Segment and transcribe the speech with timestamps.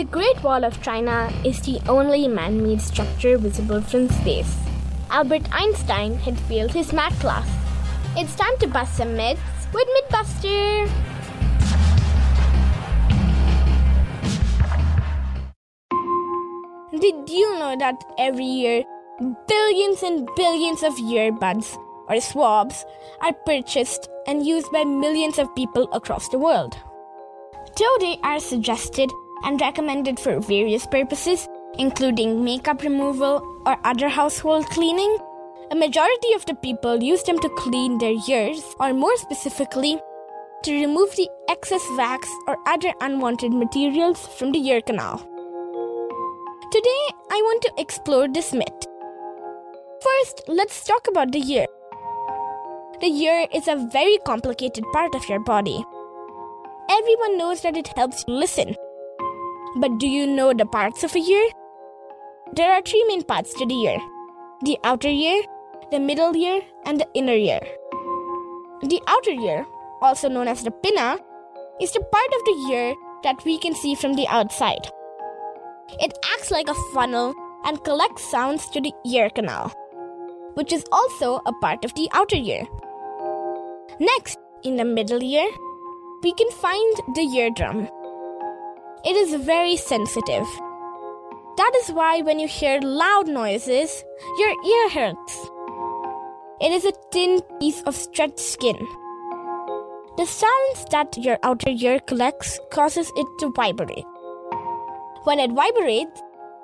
[0.00, 4.56] The Great Wall of China is the only man made structure visible from space.
[5.10, 7.46] Albert Einstein had failed his math class.
[8.16, 9.42] It's time to bust some myths
[9.74, 10.88] with Mythbuster!
[16.98, 18.84] Did you know that every year
[19.46, 21.76] billions and billions of earbuds
[22.08, 22.86] or swabs
[23.20, 26.74] are purchased and used by millions of people across the world?
[28.00, 29.10] They are suggested
[29.44, 35.18] and recommended for various purposes, including makeup removal or other household cleaning,
[35.70, 40.00] a majority of the people use them to clean their ears, or more specifically,
[40.64, 45.18] to remove the excess wax or other unwanted materials from the ear canal.
[46.72, 48.86] Today, I want to explore this myth.
[50.02, 51.66] First, let's talk about the ear.
[53.00, 55.84] The ear is a very complicated part of your body.
[56.90, 58.74] Everyone knows that it helps you listen.
[59.76, 61.48] But do you know the parts of a ear?
[62.54, 63.98] There are three main parts to the ear
[64.62, 65.42] the outer ear,
[65.90, 67.60] the middle ear, and the inner ear.
[68.82, 69.66] The outer ear,
[70.02, 71.18] also known as the pinna,
[71.80, 74.90] is the part of the ear that we can see from the outside.
[76.00, 77.34] It acts like a funnel
[77.64, 79.72] and collects sounds to the ear canal,
[80.54, 82.66] which is also a part of the outer ear.
[83.98, 85.48] Next, in the middle ear,
[86.22, 87.88] we can find the eardrum.
[89.02, 90.46] It is very sensitive.
[91.56, 94.04] That is why when you hear loud noises,
[94.38, 95.50] your ear hurts.
[96.60, 98.76] It is a thin piece of stretched skin.
[100.18, 104.04] The sounds that your outer ear collects causes it to vibrate.
[105.24, 106.20] When it vibrates,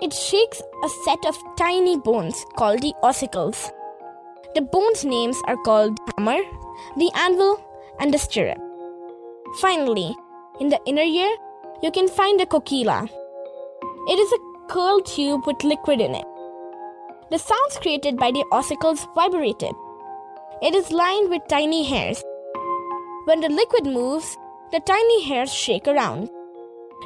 [0.00, 3.72] it shakes a set of tiny bones called the ossicles.
[4.54, 6.42] The bones' names are called the hammer,
[6.96, 7.60] the anvil,
[7.98, 8.58] and the stirrup.
[9.60, 10.14] Finally,
[10.60, 11.36] in the inner ear,
[11.82, 13.08] you can find a cochlear.
[14.08, 16.24] It is a curled tube with liquid in it.
[17.30, 19.72] The sounds created by the ossicles vibrated.
[20.62, 22.22] It is lined with tiny hairs.
[23.24, 24.36] When the liquid moves,
[24.72, 26.28] the tiny hairs shake around.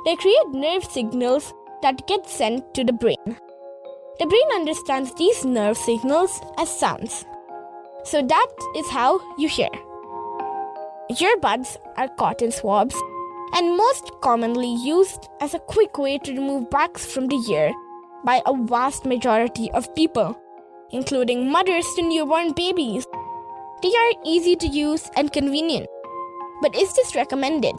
[0.05, 3.39] They create nerve signals that get sent to the brain.
[4.19, 7.25] The brain understands these nerve signals as sounds.
[8.05, 8.47] So that
[8.77, 9.71] is how you hear.
[11.11, 12.97] Earbuds are cotton swabs
[13.55, 17.73] and most commonly used as a quick way to remove wax from the ear
[18.25, 20.37] by a vast majority of people,
[20.91, 23.07] including mothers to newborn babies.
[23.83, 25.87] They are easy to use and convenient.
[26.63, 27.79] But is this recommended?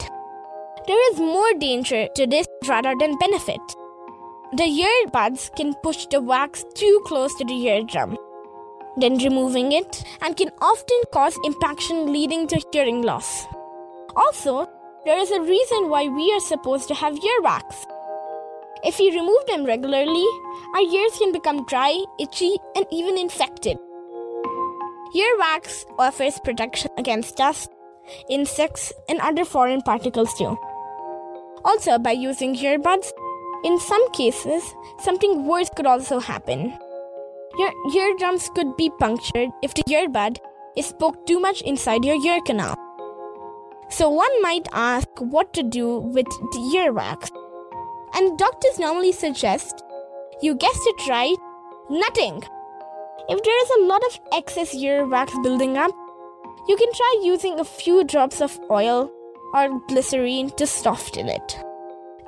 [0.86, 3.60] There is more danger to this rather than benefit.
[4.52, 8.16] The earbuds can push the wax too close to the eardrum,
[8.96, 13.46] then removing it, and can often cause impaction leading to hearing loss.
[14.14, 14.68] Also,
[15.06, 17.86] there is a reason why we are supposed to have earwax.
[18.82, 20.26] If we remove them regularly,
[20.74, 23.78] our ears can become dry, itchy, and even infected.
[25.14, 27.70] Earwax offers protection against dust,
[28.28, 30.58] insects, and other foreign particles too.
[31.64, 33.06] Also, by using earbuds,
[33.62, 36.76] in some cases, something worse could also happen.
[37.56, 40.38] Your eardrums could be punctured if the earbud
[40.76, 42.85] is poked too much inside your ear canal.
[43.88, 47.30] So one might ask what to do with earwax.
[48.14, 49.82] And doctors normally suggest,
[50.42, 51.36] you guessed it right,
[51.90, 52.42] nothing.
[53.28, 55.92] If there is a lot of excess earwax building up,
[56.68, 59.10] you can try using a few drops of oil
[59.54, 61.58] or glycerine to soften it.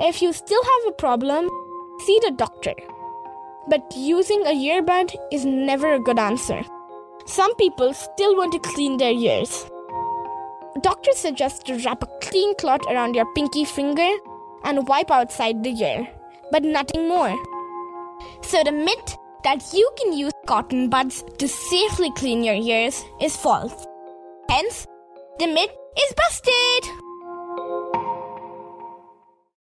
[0.00, 1.50] If you still have a problem,
[2.06, 2.74] see the doctor.
[3.68, 6.62] But using a earbud is never a good answer.
[7.26, 9.68] Some people still want to clean their ears.
[10.82, 14.10] Doctors suggest to wrap a clean cloth around your pinky finger
[14.64, 16.08] and wipe outside the ear,
[16.52, 17.36] but nothing more.
[18.42, 23.36] So the myth that you can use cotton buds to safely clean your ears is
[23.36, 23.86] false.
[24.48, 24.86] Hence,
[25.38, 27.07] the myth is busted!